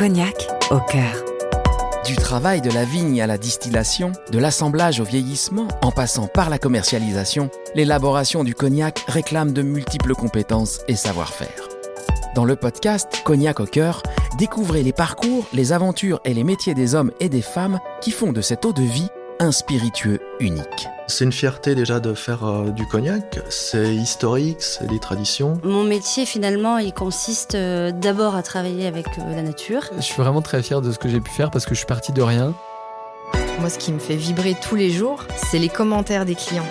Cognac 0.00 0.48
au 0.70 0.78
cœur. 0.78 1.12
Du 2.06 2.16
travail 2.16 2.62
de 2.62 2.70
la 2.70 2.86
vigne 2.86 3.20
à 3.20 3.26
la 3.26 3.36
distillation, 3.36 4.12
de 4.32 4.38
l'assemblage 4.38 4.98
au 4.98 5.04
vieillissement, 5.04 5.68
en 5.82 5.90
passant 5.90 6.26
par 6.26 6.48
la 6.48 6.58
commercialisation, 6.58 7.50
l'élaboration 7.74 8.42
du 8.42 8.54
cognac 8.54 9.04
réclame 9.08 9.52
de 9.52 9.60
multiples 9.60 10.14
compétences 10.14 10.80
et 10.88 10.96
savoir-faire. 10.96 11.68
Dans 12.34 12.46
le 12.46 12.56
podcast 12.56 13.20
Cognac 13.26 13.60
au 13.60 13.66
cœur, 13.66 14.02
découvrez 14.38 14.82
les 14.82 14.94
parcours, 14.94 15.46
les 15.52 15.74
aventures 15.74 16.20
et 16.24 16.32
les 16.32 16.44
métiers 16.44 16.72
des 16.72 16.94
hommes 16.94 17.12
et 17.20 17.28
des 17.28 17.42
femmes 17.42 17.78
qui 18.00 18.10
font 18.10 18.32
de 18.32 18.40
cette 18.40 18.64
eau 18.64 18.72
de 18.72 18.80
vie 18.80 19.10
un 19.38 19.52
spiritueux 19.52 20.20
unique. 20.40 20.88
C'est 21.10 21.24
une 21.24 21.32
fierté 21.32 21.74
déjà 21.74 21.98
de 21.98 22.14
faire 22.14 22.44
euh, 22.44 22.70
du 22.70 22.86
cognac, 22.86 23.40
c'est 23.48 23.92
historique, 23.92 24.62
c'est 24.62 24.86
des 24.86 25.00
traditions. 25.00 25.60
Mon 25.64 25.82
métier 25.82 26.24
finalement, 26.24 26.78
il 26.78 26.92
consiste 26.92 27.56
euh, 27.56 27.90
d'abord 27.90 28.36
à 28.36 28.44
travailler 28.44 28.86
avec 28.86 29.06
euh, 29.18 29.34
la 29.34 29.42
nature. 29.42 29.82
Je 29.96 30.02
suis 30.02 30.22
vraiment 30.22 30.40
très 30.40 30.62
fier 30.62 30.80
de 30.80 30.92
ce 30.92 31.00
que 31.00 31.08
j'ai 31.08 31.20
pu 31.20 31.32
faire 31.32 31.50
parce 31.50 31.66
que 31.66 31.74
je 31.74 31.78
suis 31.78 31.86
parti 31.86 32.12
de 32.12 32.22
rien. 32.22 32.54
Moi, 33.58 33.68
ce 33.68 33.78
qui 33.78 33.90
me 33.90 33.98
fait 33.98 34.14
vibrer 34.14 34.54
tous 34.62 34.76
les 34.76 34.90
jours, 34.90 35.24
c'est 35.50 35.58
les 35.58 35.68
commentaires 35.68 36.24
des 36.24 36.36
clients. 36.36 36.66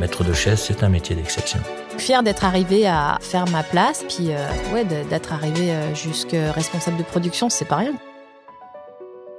Maître 0.00 0.24
de 0.24 0.32
chaise, 0.32 0.60
c'est 0.60 0.82
un 0.82 0.88
métier 0.88 1.14
d'exception. 1.14 1.60
Fier 1.98 2.22
d'être 2.22 2.46
arrivé 2.46 2.86
à 2.86 3.18
faire 3.20 3.46
ma 3.48 3.62
place, 3.62 4.04
puis 4.08 4.30
ouais, 4.72 4.84
d'être 4.84 5.34
arrivé 5.34 5.70
jusque 5.94 6.34
responsable 6.54 6.96
de 6.96 7.02
production, 7.02 7.50
c'est 7.50 7.66
pas 7.66 7.76
rien. 7.76 7.92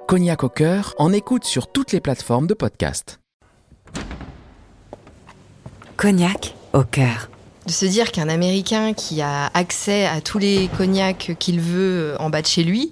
Cognac 0.07 0.43
au 0.43 0.49
cœur, 0.49 0.93
en 0.99 1.11
écoute 1.11 1.43
sur 1.43 1.67
toutes 1.67 1.91
les 1.91 1.99
plateformes 1.99 2.45
de 2.45 2.53
podcast. 2.53 3.19
Cognac 5.97 6.55
au 6.73 6.83
cœur. 6.83 7.29
De 7.65 7.71
se 7.71 7.85
dire 7.85 8.11
qu'un 8.11 8.29
Américain 8.29 8.93
qui 8.93 9.21
a 9.21 9.49
accès 9.53 10.05
à 10.05 10.21
tous 10.21 10.37
les 10.37 10.69
cognacs 10.77 11.35
qu'il 11.39 11.61
veut 11.61 12.15
en 12.19 12.29
bas 12.29 12.41
de 12.41 12.47
chez 12.47 12.63
lui, 12.63 12.91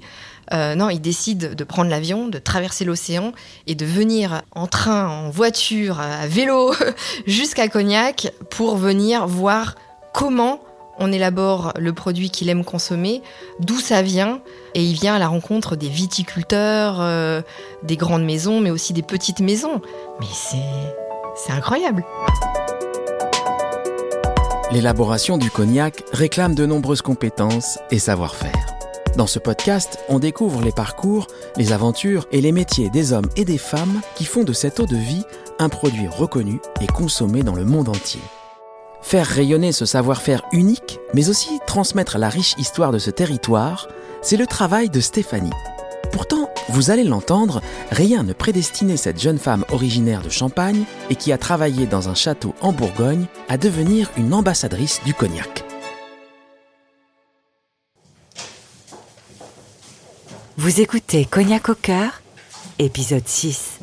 euh, 0.53 0.75
non, 0.75 0.89
il 0.89 0.99
décide 0.99 1.55
de 1.55 1.63
prendre 1.63 1.89
l'avion, 1.89 2.27
de 2.27 2.37
traverser 2.37 2.85
l'océan 2.85 3.31
et 3.67 3.75
de 3.75 3.85
venir 3.85 4.41
en 4.53 4.67
train, 4.67 5.07
en 5.07 5.29
voiture, 5.29 5.99
à 5.99 6.27
vélo, 6.27 6.73
jusqu'à 7.25 7.67
Cognac 7.67 8.31
pour 8.49 8.75
venir 8.75 9.27
voir 9.27 9.75
comment 10.13 10.59
on 10.99 11.11
élabore 11.11 11.73
le 11.79 11.93
produit 11.93 12.29
qu'il 12.29 12.49
aime 12.49 12.65
consommer, 12.65 13.21
d'où 13.59 13.79
ça 13.79 14.01
vient, 14.01 14.41
et 14.75 14.83
il 14.83 14.93
vient 14.93 15.15
à 15.15 15.19
la 15.19 15.29
rencontre 15.29 15.75
des 15.75 15.89
viticulteurs, 15.89 16.97
euh, 16.99 17.41
des 17.83 17.95
grandes 17.95 18.25
maisons, 18.25 18.59
mais 18.59 18.71
aussi 18.71 18.93
des 18.93 19.01
petites 19.01 19.39
maisons. 19.39 19.81
Mais 20.19 20.27
c'est 21.35 21.53
incroyable. 21.53 22.03
L'élaboration 24.71 25.37
du 25.37 25.51
cognac 25.51 26.01
réclame 26.13 26.55
de 26.55 26.65
nombreuses 26.65 27.01
compétences 27.01 27.77
et 27.91 27.99
savoir-faire. 27.99 28.65
Dans 29.17 29.27
ce 29.27 29.37
podcast, 29.37 29.99
on 30.07 30.17
découvre 30.17 30.61
les 30.61 30.71
parcours, 30.71 31.27
les 31.57 31.73
aventures 31.73 32.25
et 32.31 32.39
les 32.39 32.53
métiers 32.53 32.89
des 32.89 33.11
hommes 33.11 33.27
et 33.35 33.43
des 33.43 33.57
femmes 33.57 33.99
qui 34.15 34.23
font 34.23 34.45
de 34.45 34.53
cette 34.53 34.79
eau 34.79 34.85
de 34.85 34.95
vie 34.95 35.25
un 35.59 35.67
produit 35.67 36.07
reconnu 36.07 36.61
et 36.79 36.87
consommé 36.87 37.43
dans 37.43 37.55
le 37.55 37.65
monde 37.65 37.89
entier. 37.89 38.21
Faire 39.01 39.27
rayonner 39.27 39.73
ce 39.73 39.85
savoir-faire 39.85 40.43
unique, 40.53 40.99
mais 41.13 41.27
aussi 41.27 41.59
transmettre 41.67 42.17
la 42.17 42.29
riche 42.29 42.55
histoire 42.57 42.93
de 42.93 42.99
ce 42.99 43.09
territoire, 43.09 43.89
c'est 44.21 44.37
le 44.37 44.47
travail 44.47 44.89
de 44.89 45.01
Stéphanie. 45.01 45.51
Vous 46.73 46.89
allez 46.89 47.03
l'entendre, 47.03 47.61
rien 47.91 48.23
ne 48.23 48.31
prédestinait 48.31 48.95
cette 48.95 49.19
jeune 49.19 49.39
femme 49.39 49.65
originaire 49.73 50.21
de 50.21 50.29
Champagne 50.29 50.85
et 51.09 51.15
qui 51.15 51.33
a 51.33 51.37
travaillé 51.37 51.85
dans 51.85 52.07
un 52.07 52.15
château 52.15 52.55
en 52.61 52.71
Bourgogne 52.71 53.25
à 53.49 53.57
devenir 53.57 54.09
une 54.15 54.33
ambassadrice 54.33 55.01
du 55.03 55.13
cognac. 55.13 55.65
Vous 60.55 60.79
écoutez 60.79 61.25
Cognac 61.25 61.67
au 61.67 61.75
cœur, 61.75 62.21
épisode 62.79 63.27
6. 63.27 63.79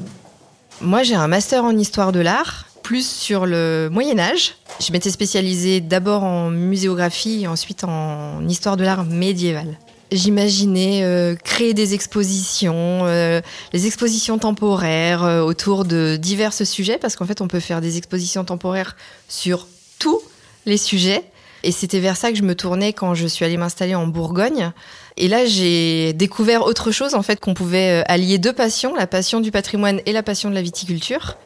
Moi, 0.80 1.02
j'ai 1.02 1.14
un 1.14 1.28
master 1.28 1.64
en 1.64 1.76
histoire 1.76 2.12
de 2.12 2.20
l'art, 2.20 2.68
plus 2.82 3.06
sur 3.06 3.44
le 3.44 3.90
Moyen 3.92 4.18
Âge. 4.18 4.54
Je 4.80 4.92
m'étais 4.92 5.10
spécialisée 5.10 5.82
d'abord 5.82 6.24
en 6.24 6.48
muséographie 6.48 7.42
et 7.42 7.48
ensuite 7.48 7.84
en 7.84 8.48
histoire 8.48 8.78
de 8.78 8.84
l'art 8.84 9.04
médiéval. 9.04 9.76
J'imaginais 10.10 11.02
euh, 11.02 11.34
créer 11.36 11.74
des 11.74 11.92
expositions, 11.92 13.04
euh, 13.04 13.42
les 13.74 13.86
expositions 13.86 14.38
temporaires 14.38 15.22
euh, 15.22 15.42
autour 15.42 15.84
de 15.84 16.16
divers 16.16 16.54
sujets, 16.54 16.96
parce 16.96 17.14
qu'en 17.14 17.26
fait, 17.26 17.42
on 17.42 17.48
peut 17.48 17.60
faire 17.60 17.82
des 17.82 17.98
expositions 17.98 18.42
temporaires 18.44 18.96
sur 19.28 19.66
tous 19.98 20.20
les 20.64 20.78
sujets. 20.78 21.24
Et 21.62 21.72
c'était 21.72 21.98
vers 22.00 22.16
ça 22.16 22.30
que 22.30 22.38
je 22.38 22.42
me 22.42 22.54
tournais 22.54 22.94
quand 22.94 23.14
je 23.14 23.26
suis 23.26 23.44
allée 23.44 23.58
m'installer 23.58 23.94
en 23.94 24.06
Bourgogne. 24.06 24.72
Et 25.18 25.28
là, 25.28 25.44
j'ai 25.44 26.14
découvert 26.14 26.64
autre 26.64 26.90
chose, 26.90 27.14
en 27.14 27.22
fait, 27.22 27.38
qu'on 27.38 27.52
pouvait 27.52 28.04
allier 28.06 28.38
deux 28.38 28.52
passions, 28.52 28.94
la 28.94 29.06
passion 29.06 29.40
du 29.40 29.50
patrimoine 29.50 30.00
et 30.06 30.12
la 30.12 30.22
passion 30.22 30.48
de 30.48 30.54
la 30.54 30.62
viticulture. 30.62 31.36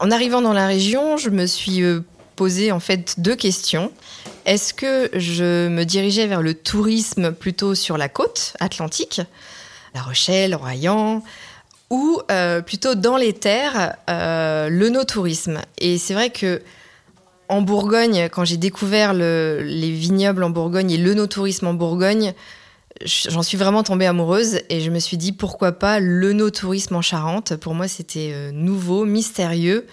En 0.00 0.10
arrivant 0.10 0.42
dans 0.42 0.52
la 0.52 0.66
région, 0.66 1.16
je 1.16 1.30
me 1.30 1.46
suis 1.46 1.82
posé 2.36 2.72
en 2.72 2.80
fait 2.80 3.14
deux 3.18 3.36
questions. 3.36 3.92
Est-ce 4.44 4.74
que 4.74 5.10
je 5.14 5.68
me 5.68 5.84
dirigeais 5.84 6.26
vers 6.26 6.42
le 6.42 6.54
tourisme 6.54 7.32
plutôt 7.32 7.74
sur 7.74 7.96
la 7.96 8.08
côte 8.08 8.54
atlantique, 8.60 9.22
La 9.94 10.02
Rochelle, 10.02 10.54
Royan, 10.54 11.22
ou 11.90 12.20
euh, 12.30 12.60
plutôt 12.60 12.94
dans 12.94 13.16
les 13.16 13.32
terres, 13.32 13.96
euh, 14.10 14.68
le 14.68 14.90
no-tourisme? 14.90 15.60
Et 15.78 15.96
c'est 15.96 16.14
vrai 16.14 16.30
que 16.30 16.60
en 17.48 17.62
Bourgogne, 17.62 18.28
quand 18.30 18.44
j'ai 18.44 18.56
découvert 18.56 19.12
les 19.14 19.90
vignobles 19.90 20.44
en 20.44 20.50
Bourgogne 20.50 20.90
et 20.90 20.96
le 20.96 21.14
no-tourisme 21.14 21.66
en 21.66 21.74
Bourgogne, 21.74 22.34
j'en 23.04 23.42
suis 23.42 23.56
vraiment 23.56 23.82
tombée 23.82 24.06
amoureuse 24.06 24.60
et 24.70 24.80
je 24.80 24.90
me 24.90 24.98
suis 24.98 25.16
dit 25.16 25.32
pourquoi 25.32 25.72
pas 25.72 26.00
le 26.00 26.32
no-tourisme 26.32 26.96
en 26.96 27.02
Charente? 27.02 27.56
Pour 27.56 27.74
moi, 27.74 27.88
c'était 27.88 28.32
euh, 28.32 28.50
nouveau, 28.52 29.04
mystérieux. 29.04 29.86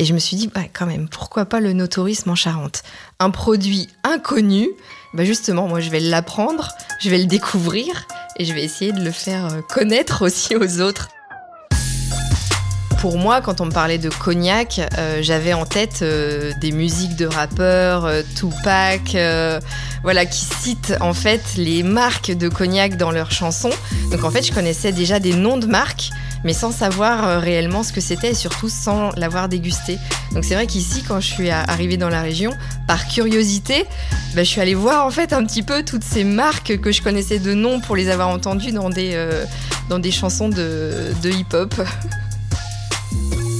Et 0.00 0.04
je 0.04 0.14
me 0.14 0.20
suis 0.20 0.36
dit, 0.36 0.46
bah, 0.46 0.62
quand 0.72 0.86
même, 0.86 1.08
pourquoi 1.08 1.44
pas 1.44 1.58
le 1.58 1.72
no-tourisme 1.72 2.30
en 2.30 2.36
Charente? 2.36 2.84
Un 3.18 3.30
produit 3.30 3.88
inconnu, 4.04 4.68
bah 5.12 5.24
justement, 5.24 5.66
moi 5.66 5.80
je 5.80 5.90
vais 5.90 5.98
l'apprendre, 5.98 6.68
je 7.00 7.10
vais 7.10 7.18
le 7.18 7.26
découvrir 7.26 8.06
et 8.38 8.44
je 8.44 8.52
vais 8.52 8.62
essayer 8.62 8.92
de 8.92 9.00
le 9.00 9.10
faire 9.10 9.46
euh, 9.46 9.60
connaître 9.68 10.24
aussi 10.24 10.54
aux 10.54 10.80
autres. 10.80 11.08
Pour 13.00 13.18
moi, 13.18 13.40
quand 13.40 13.60
on 13.60 13.66
me 13.66 13.72
parlait 13.72 13.98
de 13.98 14.08
cognac, 14.08 14.80
euh, 14.98 15.18
j'avais 15.20 15.52
en 15.52 15.66
tête 15.66 16.00
euh, 16.02 16.52
des 16.60 16.70
musiques 16.70 17.16
de 17.16 17.26
rappeurs, 17.26 18.08
Tupac, 18.36 19.16
voilà, 20.04 20.26
qui 20.26 20.44
citent 20.44 20.94
en 21.00 21.12
fait 21.12 21.42
les 21.56 21.82
marques 21.82 22.30
de 22.30 22.48
cognac 22.48 22.96
dans 22.96 23.10
leurs 23.10 23.32
chansons. 23.32 23.70
Donc 24.12 24.22
en 24.22 24.30
fait, 24.30 24.42
je 24.42 24.52
connaissais 24.52 24.92
déjà 24.92 25.18
des 25.18 25.32
noms 25.32 25.58
de 25.58 25.66
marques, 25.66 26.10
mais 26.44 26.52
sans 26.52 26.70
savoir 26.70 27.26
euh, 27.26 27.38
réellement 27.38 27.82
ce 27.82 27.92
que 27.92 28.00
c'était 28.00 28.30
et 28.30 28.34
surtout 28.34 28.68
sans 28.68 29.10
l'avoir 29.16 29.48
dégusté. 29.48 29.98
Donc 30.32 30.44
c'est 30.44 30.54
vrai 30.54 30.66
qu'ici, 30.66 31.02
quand 31.06 31.20
je 31.20 31.26
suis 31.26 31.50
arrivée 31.50 31.96
dans 31.96 32.08
la 32.08 32.22
région, 32.22 32.52
par 32.86 33.08
curiosité, 33.08 33.84
bah, 34.34 34.42
je 34.44 34.48
suis 34.48 34.60
allée 34.60 34.74
voir 34.74 35.06
en 35.06 35.10
fait 35.10 35.32
un 35.32 35.44
petit 35.44 35.62
peu 35.62 35.82
toutes 35.84 36.04
ces 36.04 36.24
marques 36.24 36.78
que 36.80 36.92
je 36.92 37.02
connaissais 37.02 37.38
de 37.38 37.54
nom 37.54 37.80
pour 37.80 37.96
les 37.96 38.08
avoir 38.08 38.28
entendues 38.28 38.72
dans 38.72 38.90
des, 38.90 39.12
euh, 39.14 39.44
dans 39.88 39.98
des 39.98 40.10
chansons 40.10 40.48
de, 40.48 41.12
de 41.22 41.30
hip-hop. 41.30 41.74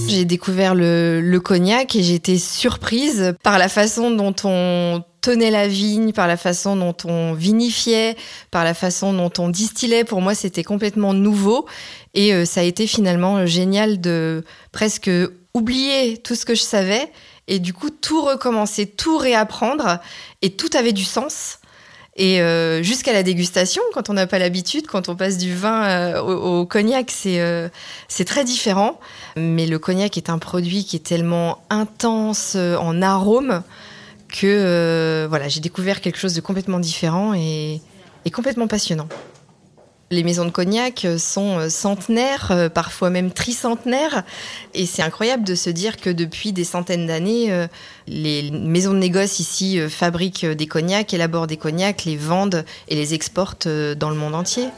J'ai 0.08 0.24
découvert 0.24 0.74
le, 0.74 1.20
le, 1.20 1.40
cognac 1.40 1.94
et 1.94 2.14
été 2.14 2.38
surprise 2.38 3.34
par 3.42 3.58
la 3.58 3.68
façon 3.68 4.10
dont 4.10 4.34
on 4.44 5.02
tenait 5.20 5.50
la 5.50 5.68
vigne, 5.68 6.12
par 6.12 6.26
la 6.26 6.36
façon 6.36 6.76
dont 6.76 6.96
on 7.04 7.32
vinifiait, 7.32 8.16
par 8.50 8.64
la 8.64 8.74
façon 8.74 9.12
dont 9.12 9.32
on 9.38 9.48
distillait. 9.48 10.04
Pour 10.04 10.20
moi, 10.20 10.34
c'était 10.34 10.64
complètement 10.64 11.14
nouveau 11.14 11.66
et 12.14 12.32
euh, 12.32 12.44
ça 12.44 12.60
a 12.60 12.64
été 12.64 12.86
finalement 12.86 13.46
génial 13.46 14.00
de 14.00 14.44
presque 14.72 15.10
oublier 15.54 16.18
tout 16.18 16.34
ce 16.34 16.44
que 16.44 16.54
je 16.54 16.62
savais 16.62 17.10
et 17.46 17.58
du 17.58 17.72
coup 17.72 17.90
tout 17.90 18.22
recommencer, 18.22 18.86
tout 18.86 19.18
réapprendre 19.18 19.98
et 20.42 20.50
tout 20.50 20.70
avait 20.74 20.92
du 20.92 21.04
sens. 21.04 21.58
Et 22.16 22.40
euh, 22.40 22.82
jusqu'à 22.82 23.12
la 23.12 23.22
dégustation, 23.22 23.80
quand 23.94 24.10
on 24.10 24.14
n'a 24.14 24.26
pas 24.26 24.40
l'habitude, 24.40 24.88
quand 24.88 25.08
on 25.08 25.14
passe 25.14 25.38
du 25.38 25.54
vin 25.54 25.84
euh, 25.84 26.20
au, 26.20 26.66
cognac, 26.66 27.10
c'est 27.12 28.24
très 28.26 28.44
différent. 28.44 28.98
Mais 29.36 29.66
le 29.66 29.78
cognac 29.78 30.16
est 30.16 30.28
un 30.28 30.38
produit 30.38 30.84
qui 30.84 30.96
est 30.96 31.06
tellement 31.06 31.62
intense 31.70 32.56
en 32.56 33.02
arôme 33.02 33.62
que 34.28 35.26
voilà, 35.28 35.48
j'ai 35.48 35.60
découvert 35.60 36.00
quelque 36.00 36.18
chose 36.18 36.34
de 36.34 36.40
complètement 36.40 36.78
différent 36.78 37.34
et, 37.34 37.80
et 38.24 38.30
complètement 38.30 38.66
passionnant. 38.68 39.08
Les 40.10 40.22
maisons 40.22 40.46
de 40.46 40.50
cognac 40.50 41.06
sont 41.18 41.68
centenaires, 41.68 42.70
parfois 42.72 43.10
même 43.10 43.30
tricentenaires. 43.30 44.24
Et 44.72 44.86
c'est 44.86 45.02
incroyable 45.02 45.44
de 45.44 45.54
se 45.54 45.68
dire 45.68 45.98
que 45.98 46.08
depuis 46.08 46.52
des 46.52 46.64
centaines 46.64 47.06
d'années, 47.06 47.66
les 48.06 48.50
maisons 48.50 48.94
de 48.94 48.98
négoce 48.98 49.38
ici 49.38 49.78
fabriquent 49.90 50.46
des 50.46 50.66
cognacs, 50.66 51.12
élaborent 51.12 51.46
des 51.46 51.58
cognacs, 51.58 52.06
les 52.06 52.16
vendent 52.16 52.64
et 52.88 52.94
les 52.94 53.12
exportent 53.12 53.68
dans 53.68 54.08
le 54.08 54.16
monde 54.16 54.34
entier. 54.34 54.68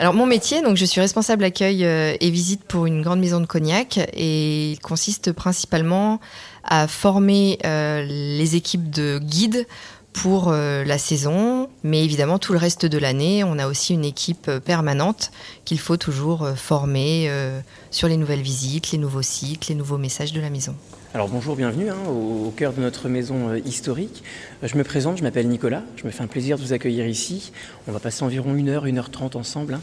Alors 0.00 0.14
mon 0.14 0.26
métier, 0.26 0.62
donc 0.62 0.76
je 0.76 0.84
suis 0.84 1.00
responsable 1.00 1.44
accueil 1.44 1.84
et 1.84 2.30
visite 2.30 2.64
pour 2.64 2.86
une 2.86 3.02
grande 3.02 3.20
maison 3.20 3.38
de 3.38 3.46
cognac 3.46 3.98
et 4.14 4.72
il 4.72 4.80
consiste 4.80 5.30
principalement 5.30 6.20
à 6.64 6.88
former 6.88 7.58
les 7.62 8.56
équipes 8.56 8.88
de 8.88 9.20
guides 9.22 9.66
pour 10.12 10.48
euh, 10.48 10.84
la 10.84 10.98
saison, 10.98 11.68
mais 11.82 12.04
évidemment 12.04 12.38
tout 12.38 12.52
le 12.52 12.58
reste 12.58 12.86
de 12.86 12.98
l'année, 12.98 13.44
on 13.44 13.58
a 13.58 13.66
aussi 13.66 13.94
une 13.94 14.04
équipe 14.04 14.48
euh, 14.48 14.60
permanente 14.60 15.30
qu'il 15.64 15.78
faut 15.78 15.96
toujours 15.96 16.42
euh, 16.42 16.54
former 16.54 17.26
euh, 17.28 17.60
sur 17.90 18.08
les 18.08 18.16
nouvelles 18.16 18.42
visites, 18.42 18.90
les 18.90 18.98
nouveaux 18.98 19.22
sites, 19.22 19.68
les 19.68 19.74
nouveaux 19.74 19.98
messages 19.98 20.32
de 20.32 20.40
la 20.40 20.50
maison. 20.50 20.74
Alors 21.12 21.28
bonjour, 21.28 21.56
bienvenue 21.56 21.90
hein, 21.90 21.98
au, 22.08 22.52
cœur 22.56 22.72
de 22.72 22.80
notre 22.80 23.08
maison 23.08 23.48
euh, 23.48 23.58
historique. 23.58 24.22
Euh, 24.62 24.68
Je 24.68 24.76
me 24.76 24.84
présente, 24.84 25.18
je 25.18 25.24
m'appelle 25.24 25.48
Nicolas, 25.48 25.82
je 25.96 26.06
me 26.06 26.12
fais 26.12 26.22
un 26.22 26.28
plaisir 26.28 26.56
de 26.56 26.62
vous 26.62 26.72
accueillir 26.72 27.04
ici. 27.08 27.50
On 27.88 27.92
va 27.92 27.98
passer 27.98 28.22
environ 28.22 28.54
une 28.54 28.68
heure, 28.68 28.86
une 28.86 28.96
heure 28.96 29.10
trente 29.10 29.34
ensemble, 29.34 29.74
hein, 29.74 29.80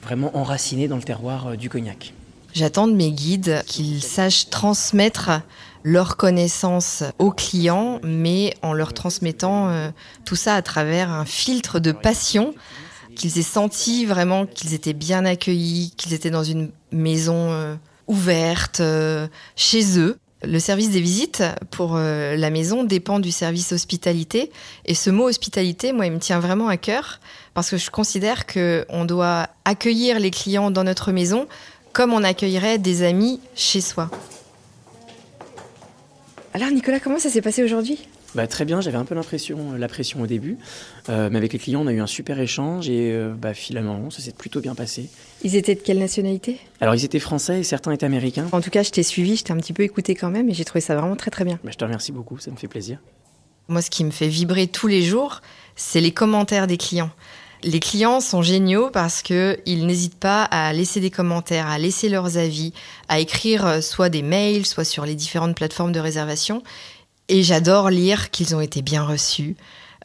vraiment 0.00 0.30
enracinés 0.36 0.86
dans 0.86 0.94
le 0.94 1.02
terroir 1.02 1.48
euh, 1.48 1.56
du 1.56 1.68
cognac. 1.68 2.14
J'attends 2.52 2.86
de 2.86 2.92
mes 2.92 3.10
guides 3.10 3.64
qu'ils 3.66 4.00
sachent 4.00 4.48
transmettre 4.48 5.42
leurs 5.82 6.16
connaissances 6.16 7.02
aux 7.18 7.32
clients, 7.32 7.98
mais 8.04 8.54
en 8.62 8.72
leur 8.72 8.94
transmettant 8.94 9.92
tout 10.24 10.34
ça 10.34 10.56
à 10.56 10.62
travers 10.62 11.10
un 11.10 11.24
filtre 11.24 11.78
de 11.78 11.92
passion, 11.92 12.52
qu'ils 13.14 13.38
aient 13.38 13.42
senti 13.42 14.04
vraiment 14.04 14.46
qu'ils 14.46 14.74
étaient 14.74 14.94
bien 14.94 15.24
accueillis, 15.24 15.94
qu'ils 15.96 16.12
étaient 16.12 16.30
dans 16.30 16.42
une 16.42 16.70
maison 16.90 17.78
ouverte, 18.08 18.82
chez 19.54 19.98
eux. 20.00 20.18
Le 20.42 20.58
service 20.58 20.90
des 20.90 21.00
visites 21.00 21.42
pour 21.70 21.96
euh, 21.96 22.34
la 22.34 22.48
maison 22.48 22.82
dépend 22.82 23.18
du 23.18 23.30
service 23.30 23.72
hospitalité. 23.72 24.50
Et 24.86 24.94
ce 24.94 25.10
mot 25.10 25.28
hospitalité, 25.28 25.92
moi, 25.92 26.06
il 26.06 26.12
me 26.12 26.18
tient 26.18 26.40
vraiment 26.40 26.68
à 26.68 26.78
cœur 26.78 27.20
parce 27.52 27.68
que 27.68 27.76
je 27.76 27.90
considère 27.90 28.46
qu'on 28.46 29.04
doit 29.04 29.48
accueillir 29.66 30.18
les 30.18 30.30
clients 30.30 30.70
dans 30.70 30.84
notre 30.84 31.12
maison 31.12 31.46
comme 31.92 32.12
on 32.12 32.24
accueillerait 32.24 32.78
des 32.78 33.02
amis 33.02 33.40
chez 33.54 33.80
soi. 33.80 34.10
Alors 36.54 36.70
Nicolas, 36.70 37.00
comment 37.00 37.18
ça 37.18 37.30
s'est 37.30 37.42
passé 37.42 37.62
aujourd'hui? 37.62 38.08
Bah, 38.34 38.46
très 38.46 38.64
bien, 38.64 38.80
j'avais 38.80 38.96
un 38.96 39.04
peu 39.04 39.14
l'impression, 39.14 39.72
la 39.76 39.88
pression 39.88 40.22
au 40.22 40.26
début, 40.26 40.56
euh, 41.08 41.28
mais 41.32 41.38
avec 41.38 41.52
les 41.52 41.58
clients 41.58 41.82
on 41.82 41.88
a 41.88 41.92
eu 41.92 42.00
un 42.00 42.06
super 42.06 42.38
échange 42.38 42.88
et 42.88 43.12
euh, 43.12 43.34
bah, 43.36 43.54
finalement 43.54 44.08
ça 44.10 44.20
s'est 44.20 44.32
plutôt 44.32 44.60
bien 44.60 44.76
passé. 44.76 45.08
Ils 45.42 45.56
étaient 45.56 45.74
de 45.74 45.80
quelle 45.80 45.98
nationalité? 45.98 46.58
Alors 46.80 46.94
ils 46.94 47.04
étaient 47.04 47.18
français 47.18 47.60
et 47.60 47.62
certains 47.64 47.90
étaient 47.90 48.06
américains. 48.06 48.46
En 48.52 48.60
tout 48.60 48.70
cas, 48.70 48.84
je 48.84 48.90
t'ai 48.90 49.02
suivi, 49.02 49.36
je 49.36 49.44
t'ai 49.44 49.52
un 49.52 49.56
petit 49.56 49.72
peu 49.72 49.82
écouté 49.82 50.14
quand 50.14 50.30
même 50.30 50.48
et 50.48 50.54
j'ai 50.54 50.64
trouvé 50.64 50.80
ça 50.80 50.94
vraiment 50.94 51.16
très 51.16 51.30
très 51.30 51.44
bien. 51.44 51.58
Bah, 51.64 51.70
je 51.72 51.76
te 51.76 51.84
remercie 51.84 52.12
beaucoup, 52.12 52.38
ça 52.38 52.50
me 52.52 52.56
fait 52.56 52.68
plaisir. 52.68 52.98
Moi, 53.68 53.82
ce 53.82 53.90
qui 53.90 54.04
me 54.04 54.10
fait 54.10 54.28
vibrer 54.28 54.66
tous 54.66 54.86
les 54.86 55.02
jours, 55.02 55.40
c'est 55.76 56.00
les 56.00 56.12
commentaires 56.12 56.66
des 56.66 56.76
clients. 56.76 57.10
Les 57.62 57.78
clients 57.78 58.20
sont 58.20 58.42
géniaux 58.42 58.90
parce 58.90 59.22
que 59.22 59.58
ils 59.66 59.86
n'hésitent 59.86 60.18
pas 60.18 60.44
à 60.44 60.72
laisser 60.72 61.00
des 61.00 61.10
commentaires, 61.10 61.66
à 61.66 61.78
laisser 61.78 62.08
leurs 62.08 62.38
avis, 62.38 62.72
à 63.08 63.20
écrire 63.20 63.66
euh, 63.66 63.80
soit 63.80 64.08
des 64.08 64.22
mails, 64.22 64.64
soit 64.66 64.84
sur 64.84 65.04
les 65.04 65.14
différentes 65.14 65.56
plateformes 65.56 65.92
de 65.92 66.00
réservation. 66.00 66.62
Et 67.30 67.44
j'adore 67.44 67.90
lire 67.90 68.30
qu'ils 68.30 68.56
ont 68.56 68.60
été 68.60 68.82
bien 68.82 69.04
reçus. 69.04 69.54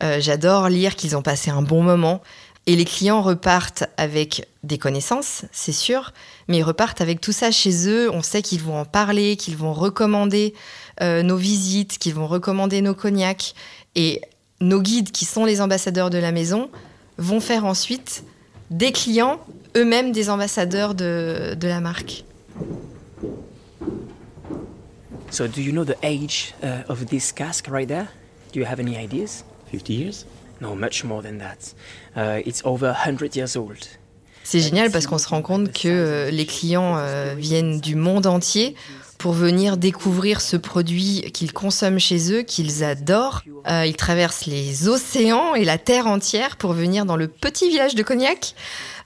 Euh, 0.04 0.20
j'adore 0.22 0.70
lire 0.70 0.96
qu'ils 0.96 1.18
ont 1.18 1.24
passé 1.24 1.50
un 1.50 1.64
bon 1.64 1.82
moment. 1.82 2.22
Et 2.68 2.76
les 2.76 2.86
clients 2.86 3.24
repartent 3.24 3.86
avec 3.98 4.48
des 4.64 4.78
connaissances, 4.78 5.44
c'est 5.52 5.72
sûr, 5.72 6.14
mais 6.48 6.60
ils 6.60 6.64
repartent 6.64 7.02
avec 7.02 7.22
tout 7.22 7.32
ça 7.32 7.50
chez 7.50 7.90
eux. 7.90 8.12
On 8.12 8.22
sait 8.22 8.44
qu'ils 8.44 8.62
vont 8.62 8.80
en 8.80 8.86
parler, 8.86 9.38
qu'ils 9.38 9.58
vont 9.58 9.74
recommander 9.74 10.54
euh, 11.02 11.24
nos 11.24 11.36
visites, 11.36 11.98
qu'ils 11.98 12.14
vont 12.14 12.28
recommander 12.28 12.82
nos 12.82 12.94
cognacs. 12.94 13.56
Et 13.96 14.22
nos 14.62 14.82
guides, 14.82 15.12
qui 15.12 15.26
sont 15.26 15.46
les 15.46 15.62
ambassadeurs 15.62 16.12
de 16.12 16.20
la 16.20 16.32
maison, 16.32 16.70
vont 17.18 17.40
faire 17.40 17.66
ensuite 17.66 18.24
des 18.70 18.92
clients, 18.92 19.40
eux-mêmes 19.76 20.12
des 20.12 20.30
ambassadeurs 20.30 20.94
de, 20.94 21.56
de 21.60 21.68
la 21.68 21.80
marque. 21.80 22.24
So 25.36 25.48
do 25.48 25.62
you 25.62 25.74
know 25.74 25.84
the 25.84 25.98
age 26.02 26.54
uh, 26.64 26.84
of 26.88 27.08
this 27.08 27.34
cask 27.34 27.68
right 27.70 27.86
there? 27.86 28.08
Do 28.54 28.60
you 28.62 28.66
have 28.66 28.80
any 28.80 28.96
ideas? 28.96 29.44
50 29.70 29.94
years? 29.94 30.26
No, 30.62 30.78
much 30.78 31.04
more 31.04 31.22
than 31.22 31.40
that. 31.40 31.74
Uh, 32.16 32.40
it's 32.46 32.62
over 32.64 32.94
100 32.94 33.36
years 33.36 33.58
old. 33.58 33.86
C'est 34.46 34.62
génial 34.62 34.92
parce 34.92 35.08
qu'on 35.08 35.18
se 35.18 35.28
rend 35.28 35.42
compte 35.42 35.74
que 35.74 35.90
euh, 35.90 36.32
les 36.32 36.46
clients 36.46 36.96
euh, 36.98 37.36
viennent 37.38 37.82
du 37.82 37.98
monde 37.98 38.28
entier 38.28 38.76
pour 39.18 39.34
venir 39.34 39.78
découvrir 39.78 40.42
ce 40.42 40.58
produit 40.58 41.32
qu'ils 41.34 41.54
consomment 41.54 42.00
chez 42.00 42.34
eux, 42.34 42.42
qu'ils 42.42 42.84
adorent. 42.84 43.44
Euh, 43.68 43.86
ils 43.86 43.96
traversent 43.96 44.46
les 44.46 44.88
océans 44.88 45.56
et 45.56 45.66
la 45.66 45.78
terre 45.78 46.08
entière 46.08 46.58
pour 46.58 46.74
venir 46.74 47.06
dans 47.06 47.16
le 47.16 47.28
petit 47.28 47.70
village 47.70 47.96
de 47.96 48.04
Cognac, 48.04 48.56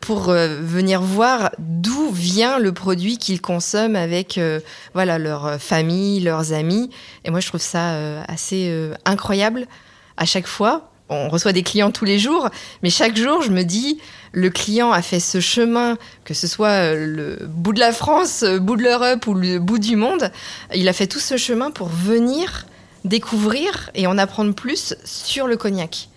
pour 0.01 0.29
euh, 0.29 0.59
venir 0.61 1.01
voir 1.01 1.51
d'où 1.59 2.09
vient 2.11 2.59
le 2.59 2.73
produit 2.73 3.17
qu'ils 3.17 3.41
consomment 3.41 3.95
avec 3.95 4.38
euh, 4.38 4.59
voilà 4.94 5.17
leur 5.19 5.59
famille, 5.61 6.19
leurs 6.19 6.53
amis. 6.53 6.89
Et 7.23 7.31
moi, 7.31 7.39
je 7.39 7.47
trouve 7.47 7.62
ça 7.62 8.23
assez 8.27 8.73
incroyable 9.05 9.67
à 10.17 10.25
chaque 10.25 10.47
fois. 10.47 10.88
On 11.09 11.29
reçoit 11.29 11.53
des 11.53 11.63
clients 11.63 11.91
tous 11.91 12.06
les 12.06 12.19
jours, 12.19 12.50
mais 12.83 12.89
chaque 12.89 13.17
jour, 13.17 13.41
je 13.41 13.50
me 13.50 13.63
dis, 13.63 14.00
le 14.31 14.50
client 14.50 14.91
a 14.91 15.01
fait 15.01 15.19
ce 15.19 15.39
chemin, 15.39 15.97
que 16.23 16.33
ce 16.33 16.47
soit 16.47 16.94
euh, 16.94 17.06
le 17.06 17.47
bout 17.47 17.73
de 17.73 17.79
la 17.79 17.91
France, 17.91 18.44
le 18.44 18.59
bout 18.59 18.75
de 18.75 18.83
l'Europe 18.83 19.25
ou 19.27 19.33
le 19.33 19.59
bout 19.59 19.79
du 19.79 19.95
monde, 19.95 20.31
il 20.73 20.88
a 20.88 20.94
fait 20.94 21.07
tout 21.07 21.19
ce 21.19 21.38
chemin 21.38 21.71
pour 21.71 21.88
venir 21.88 22.67
découvrir 23.06 23.89
et 23.95 24.07
en 24.07 24.17
apprendre 24.17 24.53
plus 24.53 24.95
sur 25.03 25.47
le 25.47 25.57
cognac. 25.57 26.09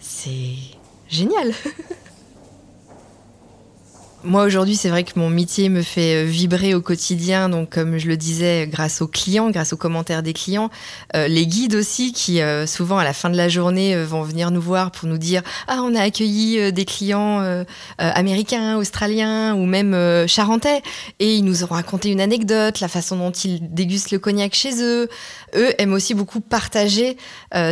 C'est 0.00 0.56
génial. 1.08 1.52
Moi 4.26 4.44
aujourd'hui, 4.44 4.74
c'est 4.74 4.88
vrai 4.88 5.04
que 5.04 5.18
mon 5.18 5.28
métier 5.28 5.68
me 5.68 5.82
fait 5.82 6.22
euh, 6.22 6.24
vibrer 6.24 6.74
au 6.74 6.80
quotidien, 6.80 7.50
donc 7.50 7.68
comme 7.68 7.98
je 7.98 8.08
le 8.08 8.16
disais, 8.16 8.66
grâce 8.66 9.02
aux 9.02 9.06
clients, 9.06 9.50
grâce 9.50 9.74
aux 9.74 9.76
commentaires 9.76 10.22
des 10.22 10.32
clients, 10.32 10.70
Euh, 11.14 11.28
les 11.28 11.46
guides 11.46 11.74
aussi 11.74 12.12
qui 12.12 12.40
euh, 12.40 12.66
souvent 12.66 12.96
à 12.98 13.04
la 13.04 13.12
fin 13.12 13.28
de 13.28 13.36
la 13.36 13.48
journée 13.48 13.94
vont 14.02 14.22
venir 14.22 14.50
nous 14.50 14.60
voir 14.60 14.90
pour 14.90 15.08
nous 15.08 15.18
dire 15.18 15.42
ah 15.68 15.80
on 15.82 15.94
a 15.94 16.00
accueilli 16.00 16.72
des 16.72 16.84
clients 16.84 17.64
américains, 17.98 18.76
australiens 18.78 19.54
ou 19.54 19.66
même 19.66 19.94
charentais 20.26 20.82
et 21.18 21.34
ils 21.34 21.44
nous 21.44 21.62
ont 21.62 21.68
raconté 21.68 22.10
une 22.10 22.20
anecdote, 22.20 22.80
la 22.80 22.88
façon 22.88 23.16
dont 23.16 23.30
ils 23.30 23.58
dégustent 23.74 24.10
le 24.10 24.18
cognac 24.18 24.54
chez 24.54 24.82
eux. 24.82 25.08
Eux 25.54 25.72
aiment 25.78 25.92
aussi 25.92 26.14
beaucoup 26.14 26.40
partager 26.40 27.16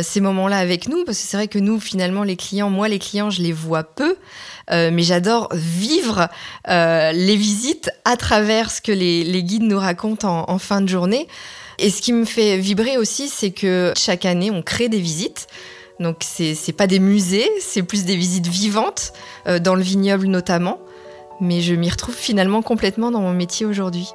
ces 0.01 0.21
moments-là 0.21 0.57
avec 0.57 0.87
nous 0.87 1.03
parce 1.05 1.17
que 1.17 1.25
c'est 1.27 1.37
vrai 1.37 1.47
que 1.47 1.59
nous 1.59 1.79
finalement 1.79 2.23
les 2.23 2.35
clients, 2.35 2.69
moi 2.69 2.87
les 2.87 2.99
clients 2.99 3.29
je 3.29 3.41
les 3.41 3.53
vois 3.53 3.83
peu. 3.83 4.15
Mais 4.71 5.03
j'adore 5.03 5.49
vivre 5.53 6.29
euh, 6.69 7.11
les 7.11 7.35
visites 7.35 7.91
à 8.05 8.17
travers 8.17 8.71
ce 8.71 8.81
que 8.81 8.91
les, 8.91 9.43
guides 9.43 9.63
nous 9.63 9.79
racontent 9.79 10.45
en, 10.47 10.57
fin 10.59 10.81
de 10.81 10.87
journée. 10.87 11.27
Et 11.79 11.89
ce 11.89 12.01
qui 12.01 12.13
me 12.13 12.25
fait 12.25 12.57
vibrer 12.57 12.97
aussi, 12.97 13.29
c'est 13.29 13.51
que 13.51 13.93
chaque 13.97 14.25
année, 14.25 14.51
on 14.51 14.61
crée 14.61 14.89
des 14.89 14.99
visites. 14.99 15.47
Donc, 15.99 16.17
c'est 16.21 16.55
c'est 16.55 16.73
pas 16.73 16.87
des 16.87 16.99
musées, 16.99 17.49
c'est 17.59 17.83
plus 17.83 18.05
des 18.05 18.15
visites 18.15 18.47
vivantes, 18.47 19.13
euh, 19.47 19.59
dans 19.59 19.75
le 19.75 19.81
vignoble 19.81 20.27
notamment. 20.27 20.79
Mais 21.41 21.61
je 21.61 21.73
m'y 21.73 21.89
retrouve 21.89 22.15
finalement 22.15 22.61
complètement 22.61 23.11
dans 23.11 23.21
mon 23.21 23.33
métier 23.33 23.65
aujourd'hui. 23.65 24.09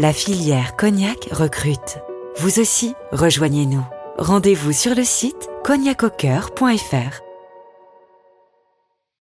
La 0.00 0.12
filière 0.12 0.76
Cognac 0.76 1.28
recrute. 1.32 1.98
Vous 2.36 2.60
aussi, 2.60 2.94
rejoignez-nous. 3.10 3.84
Rendez-vous 4.16 4.70
sur 4.70 4.94
le 4.94 5.02
site 5.02 5.50
cognacaucoeur.fr. 5.64 7.27